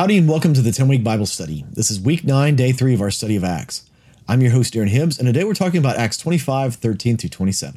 [0.00, 1.66] Howdy and welcome to the 10 week Bible study.
[1.72, 3.84] This is week 9, day 3 of our study of Acts.
[4.26, 7.74] I'm your host, Darren Hibbs, and today we're talking about Acts 25, 13 through 27.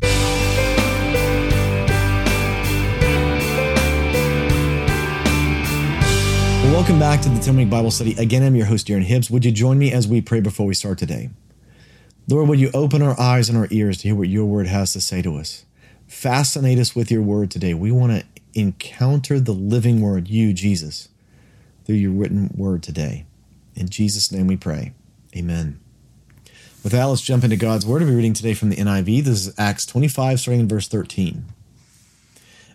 [6.72, 8.16] welcome back to the 10 week Bible study.
[8.18, 9.30] Again, I'm your host, Darren Hibbs.
[9.30, 11.30] Would you join me as we pray before we start today?
[12.30, 14.94] Lord, would you open our eyes and our ears to hear what your word has
[14.94, 15.66] to say to us?
[16.08, 17.74] Fascinate us with your word today.
[17.74, 21.10] We want to encounter the living word, you, Jesus
[21.86, 23.26] through your written word today.
[23.76, 24.94] In Jesus' name we pray.
[25.36, 25.80] Amen.
[26.84, 28.02] With that, let's jump into God's word.
[28.02, 29.24] We'll be reading today from the NIV.
[29.24, 31.46] This is Acts 25, starting in verse 13.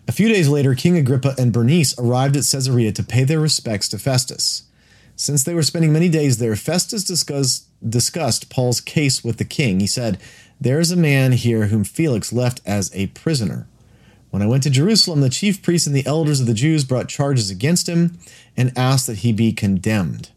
[0.07, 3.87] A few days later, King Agrippa and Bernice arrived at Caesarea to pay their respects
[3.89, 4.63] to Festus.
[5.15, 9.79] Since they were spending many days there, Festus discussed, discussed Paul's case with the king.
[9.79, 10.19] He said,
[10.59, 13.67] There is a man here whom Felix left as a prisoner.
[14.29, 17.07] When I went to Jerusalem, the chief priests and the elders of the Jews brought
[17.07, 18.19] charges against him
[18.55, 20.29] and asked that he be condemned.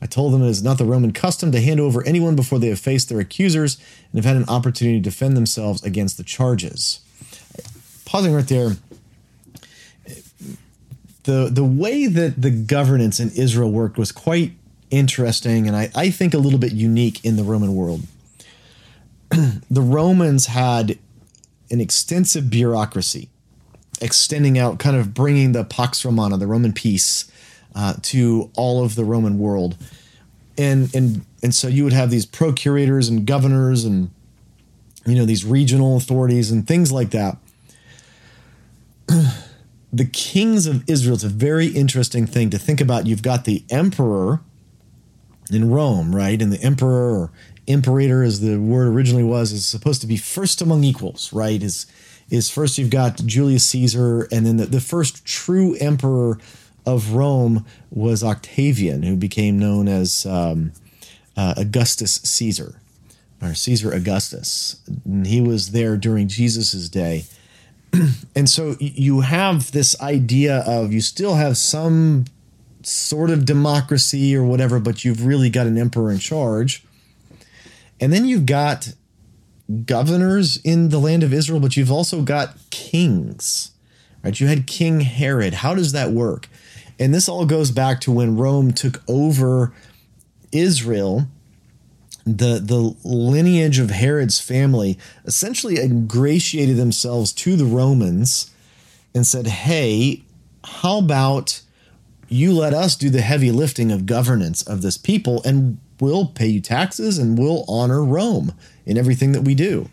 [0.00, 2.68] I told them it is not the Roman custom to hand over anyone before they
[2.68, 3.78] have faced their accusers
[4.12, 7.00] and have had an opportunity to defend themselves against the charges.
[8.04, 8.76] Pausing right there,
[11.24, 14.52] the the way that the governance in Israel worked was quite
[14.90, 18.02] interesting and I, I think a little bit unique in the Roman world.
[19.30, 20.98] the Romans had
[21.70, 23.28] an extensive bureaucracy
[24.00, 27.30] extending out, kind of bringing the Pax Romana, the Roman peace,
[27.74, 29.76] uh, to all of the Roman world.
[30.58, 34.10] And, and, and so you would have these procurators and governors and,
[35.04, 37.36] you know, these regional authorities and things like that.
[39.92, 43.06] the kings of Israel, it's a very interesting thing to think about.
[43.06, 44.40] You've got the emperor
[45.50, 46.40] in Rome, right?
[46.40, 47.30] And the emperor or
[47.66, 51.62] imperator, as the word originally was, is supposed to be first among equals, right?
[51.62, 51.86] Is
[52.28, 56.38] is first you've got Julius Caesar, and then the, the first true emperor
[56.84, 60.72] of Rome was Octavian, who became known as um,
[61.36, 62.80] uh, Augustus Caesar,
[63.42, 64.80] or Caesar Augustus.
[65.04, 67.24] And he was there during Jesus's day.
[68.36, 72.24] and so you have this idea of you still have some
[72.82, 76.84] sort of democracy or whatever, but you've really got an emperor in charge.
[78.00, 78.92] And then you've got
[79.84, 83.72] governors in the land of Israel, but you've also got kings,
[84.22, 84.38] right?
[84.38, 85.54] You had King Herod.
[85.54, 86.48] How does that work?
[86.98, 89.72] And this all goes back to when Rome took over
[90.52, 91.26] Israel.
[92.24, 98.50] The, the lineage of Herod's family essentially ingratiated themselves to the Romans
[99.14, 100.22] and said, Hey,
[100.64, 101.62] how about
[102.28, 106.46] you let us do the heavy lifting of governance of this people and we'll pay
[106.46, 109.88] you taxes and we'll honor Rome in everything that we do.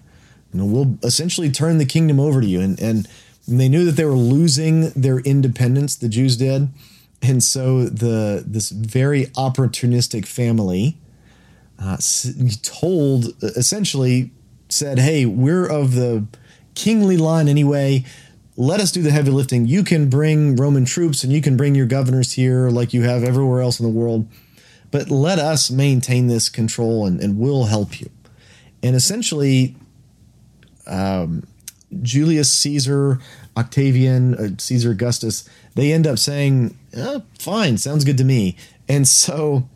[0.54, 2.62] You know, we'll essentially turn the kingdom over to you.
[2.62, 3.08] And, and
[3.48, 6.70] they knew that they were losing their independence, the Jews did.
[7.22, 10.98] And so the this very opportunistic family
[11.80, 11.98] uh,
[12.62, 14.32] told, essentially
[14.70, 16.26] said, hey, we're of the
[16.76, 18.06] kingly line anyway.
[18.56, 19.66] Let us do the heavy lifting.
[19.66, 23.24] You can bring Roman troops and you can bring your governors here like you have
[23.24, 24.28] everywhere else in the world
[24.94, 28.12] but let us maintain this control and, and we'll help you.
[28.84, 29.76] And essentially,
[30.86, 31.48] um,
[32.04, 33.20] Julius Caesar,
[33.58, 38.56] Octavian, uh, Caesar Augustus, they end up saying, oh, "Fine, sounds good to me."
[38.88, 39.68] And so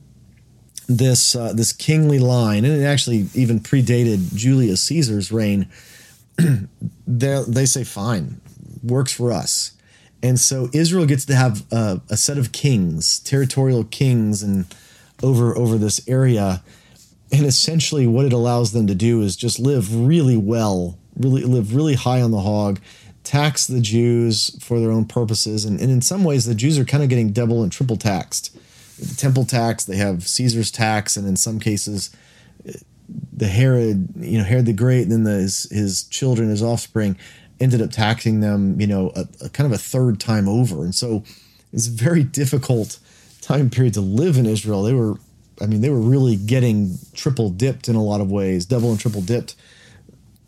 [0.87, 5.67] this uh, this kingly line, and it actually even predated Julius Caesar's reign.
[7.07, 8.39] they say, "Fine,
[8.83, 9.71] works for us."
[10.21, 14.65] And so Israel gets to have a set of kings, territorial kings, and
[15.23, 16.63] over over this area.
[17.31, 21.75] And essentially what it allows them to do is just live really well really live
[21.75, 22.79] really high on the hog
[23.23, 25.65] tax the jews for their own purposes.
[25.65, 28.55] And, and in some ways the jews are kind of getting double and triple taxed.
[28.99, 32.09] The temple tax they have caesar's tax and in some cases
[33.31, 37.17] the herod you know herod the great and then the, his, his children his offspring
[37.59, 40.83] ended up taxing them you know a, a kind of a third time over.
[40.83, 41.23] And so
[41.73, 42.99] it's very difficult
[43.47, 45.15] time period to live in Israel, they were,
[45.61, 48.99] I mean, they were really getting triple dipped in a lot of ways, double and
[48.99, 49.55] triple dipped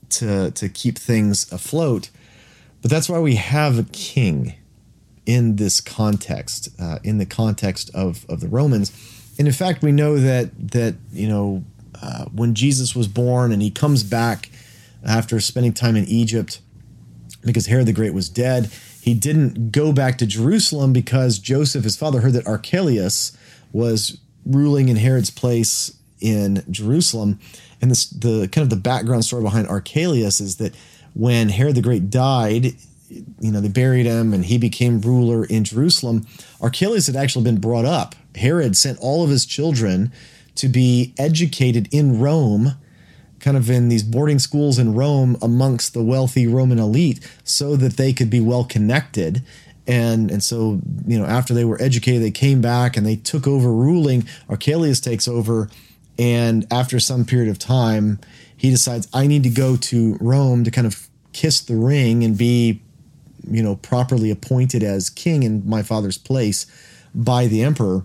[0.09, 2.09] to to keep things afloat.
[2.81, 4.55] But that's why we have a king
[5.25, 8.91] in this context, uh, in the context of of the Romans.
[9.37, 11.63] And in fact, we know that that you know
[12.01, 14.49] uh, when Jesus was born and he comes back
[15.05, 16.59] after spending time in Egypt
[17.45, 18.69] because Herod the Great was dead
[19.01, 23.35] he didn't go back to Jerusalem because Joseph, his father, heard that Archelaus
[23.71, 27.39] was ruling in Herod's place in Jerusalem.
[27.81, 30.75] And this, the kind of the background story behind Archelaus is that
[31.13, 32.75] when Herod the Great died,
[33.09, 36.27] you know, they buried him and he became ruler in Jerusalem.
[36.61, 40.11] Archelaus had actually been brought up Herod sent all of his children
[40.55, 42.75] to be educated in Rome,
[43.39, 47.97] kind of in these boarding schools in Rome amongst the wealthy Roman elite, so that
[47.97, 49.43] they could be well connected.
[49.87, 53.47] And, and so, you know, after they were educated, they came back and they took
[53.47, 54.27] over ruling.
[54.47, 55.69] Archelaus takes over.
[56.19, 58.19] And after some period of time,
[58.55, 62.37] he decides, I need to go to Rome to kind of kiss the ring and
[62.37, 62.81] be,
[63.49, 66.67] you know, properly appointed as king in my father's place
[67.15, 68.03] by the emperor.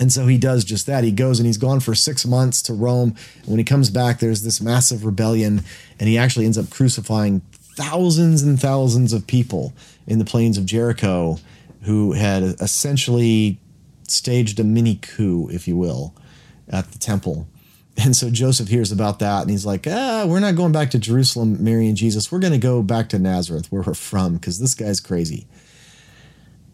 [0.00, 1.04] And so he does just that.
[1.04, 3.14] He goes and he's gone for six months to Rome.
[3.40, 5.62] And when he comes back, there's this massive rebellion,
[5.98, 9.74] and he actually ends up crucifying thousands and thousands of people
[10.06, 11.38] in the plains of Jericho
[11.82, 13.58] who had essentially
[14.08, 16.14] staged a mini coup, if you will,
[16.68, 17.46] at the temple.
[18.02, 20.98] And so Joseph hears about that and he's like, ah, we're not going back to
[20.98, 22.32] Jerusalem, Mary and Jesus.
[22.32, 25.46] We're going to go back to Nazareth, where we're from, because this guy's crazy.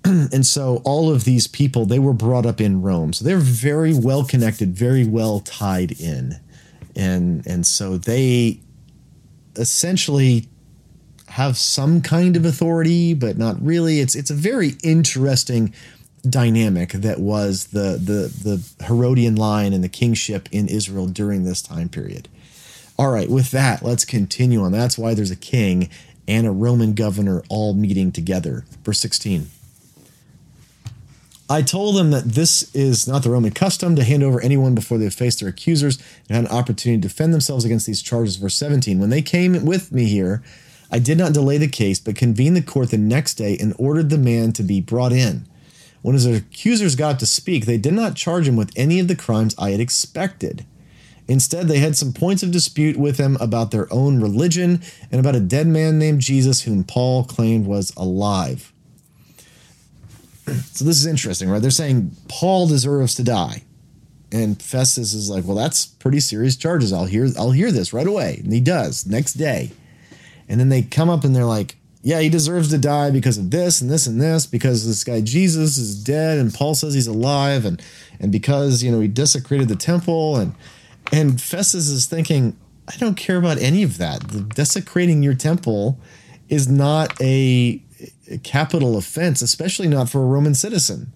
[0.33, 3.95] and so all of these people they were brought up in Rome, so they're very
[3.95, 6.41] well connected, very well tied in,
[6.95, 8.61] and and so they
[9.57, 10.49] essentially
[11.29, 14.01] have some kind of authority, but not really.
[14.01, 15.75] It's it's a very interesting
[16.29, 21.63] dynamic that was the the the Herodian line and the kingship in Israel during this
[21.63, 22.29] time period.
[22.99, 24.73] All right, with that, let's continue on.
[24.73, 25.91] That's why there's a king
[26.29, 28.65] and a Roman governor all meeting together.
[28.85, 29.49] Verse 16.
[31.49, 34.99] I told them that this is not the Roman custom to hand over anyone before
[34.99, 35.97] they have faced their accusers
[36.29, 38.37] and had an opportunity to defend themselves against these charges.
[38.37, 40.43] Verse 17 When they came with me here,
[40.91, 44.11] I did not delay the case, but convened the court the next day and ordered
[44.11, 45.47] the man to be brought in.
[46.03, 49.17] When his accusers got to speak, they did not charge him with any of the
[49.17, 50.67] crimes I had expected.
[51.29, 55.35] Instead, they had some points of dispute with him about their own religion and about
[55.35, 58.73] a dead man named Jesus, whom Paul claimed was alive.
[60.47, 61.61] So this is interesting, right?
[61.61, 63.65] They're saying Paul deserves to die.
[64.33, 66.93] And Festus is like, well, that's pretty serious charges.
[66.93, 68.41] I'll hear I'll hear this right away.
[68.43, 69.71] And he does next day.
[70.49, 73.51] And then they come up and they're like, yeah, he deserves to die because of
[73.51, 77.09] this and this and this, because this guy Jesus is dead and Paul says he's
[77.09, 77.83] alive, and
[78.21, 80.55] and because you know he desecrated the temple and
[81.13, 82.57] and Festus is thinking,
[82.89, 84.29] I don't care about any of that.
[84.29, 85.99] The desecrating your temple
[86.49, 87.83] is not a
[88.43, 91.13] capital offense, especially not for a Roman citizen.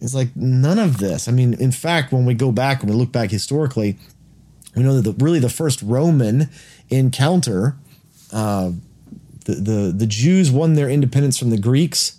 [0.00, 1.28] It's like none of this.
[1.28, 3.98] I mean, in fact, when we go back and we look back historically,
[4.74, 6.48] we know that the, really the first Roman
[6.90, 7.76] encounter,
[8.32, 8.72] uh,
[9.44, 12.18] the, the the Jews won their independence from the Greeks,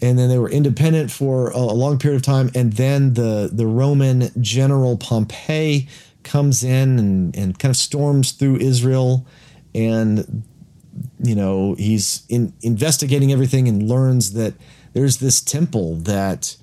[0.00, 3.50] and then they were independent for a, a long period of time, and then the
[3.52, 5.88] the Roman general Pompey
[6.22, 9.26] comes in and, and kind of storms through Israel,
[9.74, 10.42] and
[11.22, 14.54] you know, he's in, investigating everything and learns that
[14.92, 16.56] there's this temple that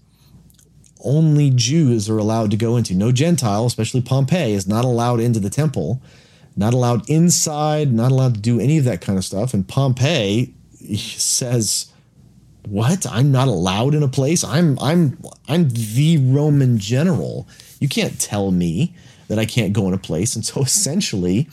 [1.03, 2.95] only Jews are allowed to go into.
[2.95, 6.01] No Gentile, especially Pompey, is not allowed into the temple,
[6.57, 9.53] not allowed inside, not allowed to do any of that kind of stuff.
[9.53, 10.53] And Pompey
[10.95, 11.87] says,
[12.67, 13.05] "What?
[13.05, 14.43] I'm not allowed in a place?
[14.43, 15.17] I'm I'm
[15.47, 17.47] I'm the Roman general.
[17.79, 18.95] You can't tell me
[19.27, 21.47] that I can't go in a place." And so essentially,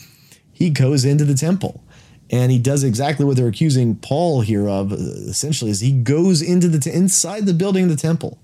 [0.53, 1.83] he goes into the temple
[2.33, 4.91] and he does exactly what they're accusing Paul here of.
[4.93, 8.39] Essentially, is he goes into the inside the building of the temple,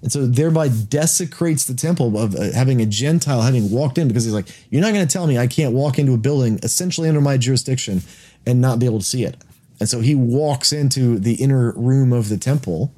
[0.00, 4.24] and so thereby desecrates the temple of uh, having a Gentile having walked in because
[4.24, 7.08] he's like, you're not going to tell me I can't walk into a building essentially
[7.08, 8.02] under my jurisdiction
[8.44, 9.36] and not be able to see it.
[9.78, 12.92] And so he walks into the inner room of the temple.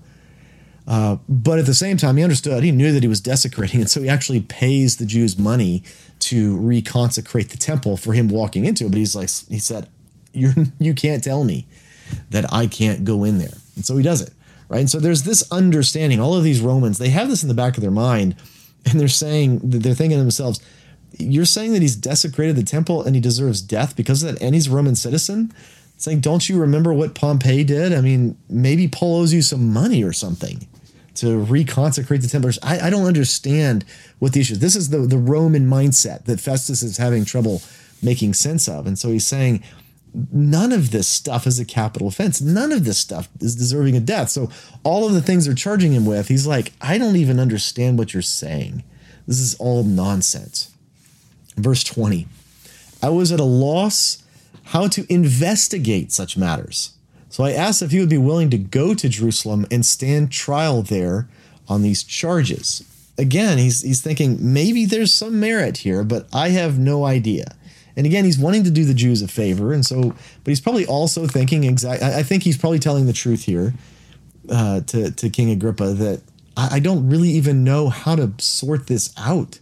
[0.87, 3.91] Uh, but at the same time, he understood, he knew that he was desecrating, and
[3.91, 5.83] so he actually pays the Jews money
[6.19, 8.91] to reconsecrate the temple for him walking into it.
[8.91, 9.89] But he's like, he said,
[10.35, 11.67] you you can't tell me
[12.31, 13.57] that I can't go in there.
[13.77, 14.31] And so he does it,
[14.69, 14.81] right?
[14.81, 16.21] And so there's this understanding.
[16.21, 18.37] All of these Romans, they have this in the back of their mind,
[18.85, 20.61] and they're saying they're thinking to themselves,
[21.19, 24.55] "You're saying that he's desecrated the temple and he deserves death because of that, and
[24.55, 25.53] he's a Roman citizen."
[25.97, 27.93] Saying, "Don't you remember what Pompey did?
[27.93, 30.67] I mean, maybe Paul owes you some money or something."
[31.15, 32.51] to reconsecrate the temple.
[32.63, 33.85] I, I, don't understand
[34.19, 34.59] what the issue is.
[34.59, 37.63] This is the, the Roman mindset that Festus is having trouble
[38.03, 38.87] making sense of.
[38.87, 39.63] And so he's saying,
[40.33, 42.41] none of this stuff is a capital offense.
[42.41, 44.31] None of this stuff is deserving of death.
[44.31, 44.51] So
[44.85, 48.15] all of the things they're charging him with, he's like, I don't even understand what
[48.15, 48.85] you're saying.
[49.27, 50.73] This is all nonsense.
[51.57, 52.27] Verse 20
[53.03, 54.23] I was at a loss
[54.65, 56.95] how to investigate such matters.
[57.29, 60.83] So I asked if he would be willing to go to Jerusalem and stand trial
[60.83, 61.29] there
[61.69, 62.83] on these charges.
[63.19, 67.57] Again, he's, he's thinking maybe there's some merit here, but I have no idea.
[67.97, 70.87] And again, he's wanting to do the Jews a favor, and so, but he's probably
[70.87, 72.09] also thinking exactly.
[72.09, 73.75] I think he's probably telling the truth here
[74.51, 76.23] uh, to to King Agrippa that
[76.57, 79.61] I, I don't really even know how to sort this out.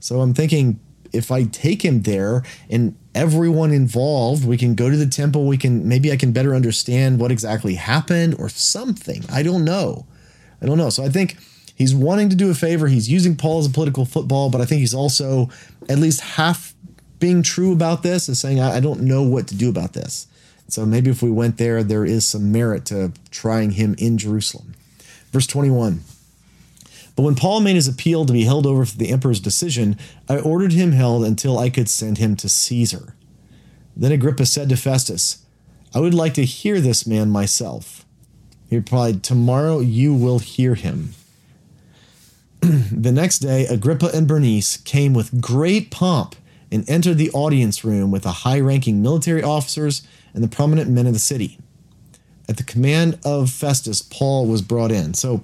[0.00, 0.78] So I'm thinking
[1.12, 5.56] if I take him there and everyone involved, we can go to the temple, we
[5.56, 9.24] can maybe I can better understand what exactly happened or something.
[9.32, 10.06] I don't know.
[10.60, 10.90] I don't know.
[10.90, 11.36] So I think
[11.74, 12.88] he's wanting to do a favor.
[12.88, 15.48] He's using Paul as a political football, but I think he's also
[15.88, 16.73] at least half
[17.18, 20.26] being true about this and saying, I, I don't know what to do about this.
[20.68, 24.74] So maybe if we went there, there is some merit to trying him in Jerusalem.
[25.32, 26.00] Verse 21.
[27.16, 29.96] But when Paul made his appeal to be held over for the emperor's decision,
[30.28, 33.14] I ordered him held until I could send him to Caesar.
[33.96, 35.44] Then Agrippa said to Festus,
[35.94, 38.04] I would like to hear this man myself.
[38.68, 41.14] He replied, Tomorrow you will hear him.
[42.60, 46.34] the next day, Agrippa and Bernice came with great pomp
[46.74, 50.02] and entered the audience room with the high ranking military officers
[50.34, 51.58] and the prominent men of the city.
[52.48, 55.14] At the command of Festus, Paul was brought in.
[55.14, 55.42] So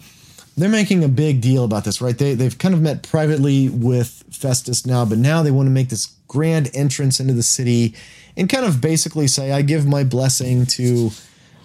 [0.57, 2.19] they're making a big deal about this, right?
[2.19, 5.89] They, they've kind of met privately with Festus now, but now they want to make
[5.89, 7.95] this grand entrance into the city
[8.37, 11.11] and kind of basically say, I give my blessing to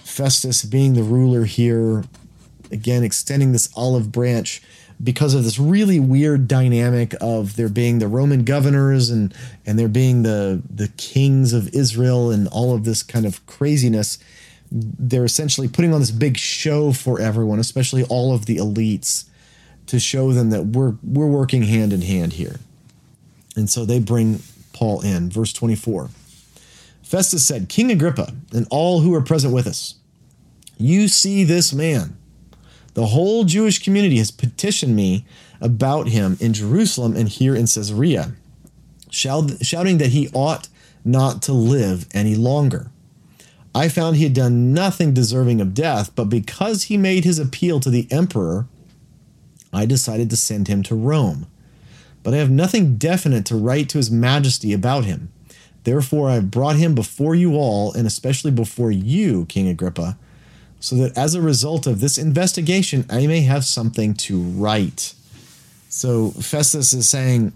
[0.03, 2.03] Festus being the ruler here.
[2.75, 4.61] Again, extending this olive branch
[5.01, 9.33] because of this really weird dynamic of there being the Roman governors and
[9.65, 14.19] and there being the the kings of Israel and all of this kind of craziness.
[14.69, 19.23] They're essentially putting on this big show for everyone especially all of the elites
[19.87, 22.57] to show them that we're we're working hand in hand here.
[23.55, 24.41] And so they bring
[24.73, 25.29] Paul in.
[25.29, 26.09] Verse 24
[27.03, 29.95] Festus said King Agrippa and all who are present with us
[30.77, 32.17] you see this man
[32.95, 35.25] the whole Jewish community has petitioned me
[35.61, 38.31] about him in Jerusalem and here in Caesarea,
[39.11, 40.69] shouting that he ought
[41.03, 42.89] not to live any longer.
[43.75, 47.81] I found he had done nothing deserving of death, but because he made his appeal
[47.81, 48.65] to the emperor,
[49.73, 51.47] I decided to send him to Rome.
[52.23, 55.31] But I have nothing definite to write to his majesty about him.
[55.83, 60.17] Therefore, I have brought him before you all, and especially before you, King Agrippa,
[60.85, 65.15] so that as a result of this investigation, I may have something to write.
[65.89, 67.53] So Festus is saying,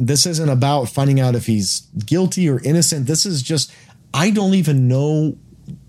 [0.00, 3.06] this isn't about finding out if he's guilty or innocent.
[3.06, 3.72] This is just,
[4.12, 5.36] I don't even know.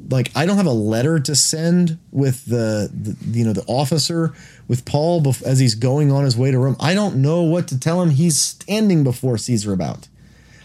[0.07, 4.35] Like, I don't have a letter to send with the, the you know, the officer
[4.67, 6.75] with Paul as he's going on his way to Rome.
[6.79, 10.07] I don't know what to tell him he's standing before Caesar about.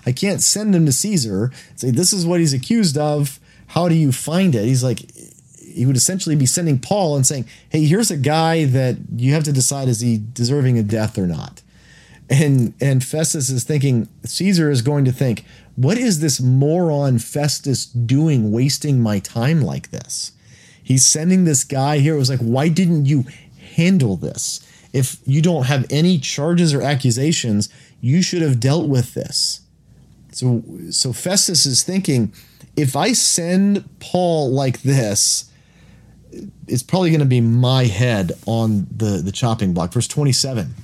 [0.05, 3.41] I can't send him to Caesar say, this is what he's accused of.
[3.69, 4.67] How do you find it?
[4.67, 5.01] He's like,
[5.75, 9.45] he would essentially be sending Paul and saying, "Hey, here's a guy that you have
[9.45, 11.63] to decide is he deserving of death or not."
[12.31, 15.45] And and Festus is thinking Caesar is going to think,
[15.77, 20.33] "What is this moron Festus doing wasting my time like this?"
[20.83, 22.15] He's sending this guy here.
[22.15, 23.25] It was like, "Why didn't you
[23.77, 24.61] handle this?
[24.93, 27.69] If you don't have any charges or accusations,
[28.01, 29.61] you should have dealt with this."
[30.33, 32.33] So so Festus is thinking,
[32.77, 35.47] if I send Paul like this,
[36.67, 39.93] it's probably going to be my head on the, the chopping block.
[39.93, 40.75] Verse 27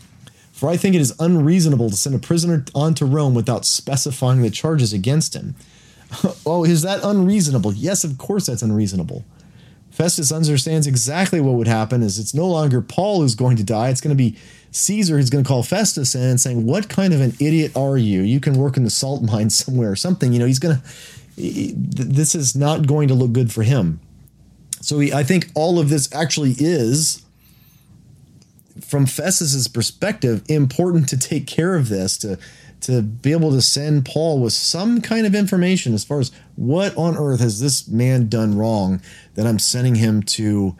[0.52, 4.42] For I think it is unreasonable to send a prisoner on to Rome without specifying
[4.42, 5.54] the charges against him.
[6.46, 7.72] oh, is that unreasonable?
[7.72, 9.24] Yes, of course that's unreasonable.
[9.90, 13.88] Festus understands exactly what would happen is it's no longer Paul who's going to die.
[13.88, 14.36] It's going to be
[14.70, 17.96] Caesar who's going to call Festus in and saying, what kind of an idiot are
[17.96, 18.20] you?
[18.20, 20.32] You can work in the salt mine somewhere or something.
[20.32, 20.82] You know, he's going to,
[21.36, 24.00] this is not going to look good for him.
[24.88, 27.23] So I think all of this actually is,
[28.80, 32.38] from Festus's perspective, important to take care of this, to
[32.80, 36.97] to be able to send Paul with some kind of information as far as what
[36.97, 39.02] on earth has this man done wrong
[39.35, 40.75] that I'm sending him to,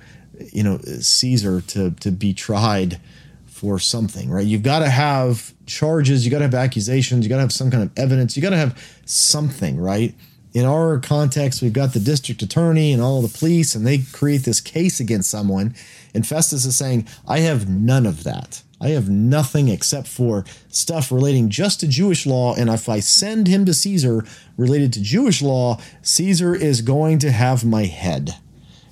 [0.55, 2.99] you know, Caesar to to be tried
[3.45, 4.47] for something, right?
[4.47, 7.71] You've got to have charges, you got to have accusations, you got to have some
[7.71, 10.15] kind of evidence, you got to have something, right?
[10.59, 14.43] In our context, we've got the district attorney and all the police, and they create
[14.43, 15.75] this case against someone.
[16.15, 18.63] And Festus is saying, I have none of that.
[18.81, 22.55] I have nothing except for stuff relating just to Jewish law.
[22.55, 24.25] And if I send him to Caesar
[24.57, 28.37] related to Jewish law, Caesar is going to have my head.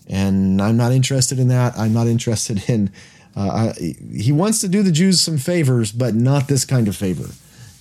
[0.09, 1.77] And I'm not interested in that.
[1.79, 2.91] I'm not interested in.
[3.37, 6.97] Uh, I, he wants to do the Jews some favors, but not this kind of
[6.97, 7.29] favor.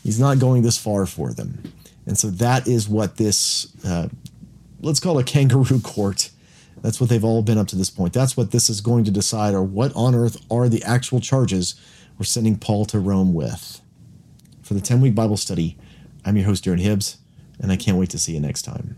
[0.03, 1.73] He's not going this far for them.
[2.05, 4.09] And so that is what this, uh,
[4.81, 6.29] let's call it a kangaroo court.
[6.81, 8.13] That's what they've all been up to this point.
[8.13, 11.75] That's what this is going to decide, or what on earth are the actual charges
[12.19, 13.81] we're sending Paul to Rome with.
[14.61, 15.77] For the 10 week Bible study,
[16.23, 17.17] I'm your host, Darren Hibbs,
[17.59, 18.97] and I can't wait to see you next time.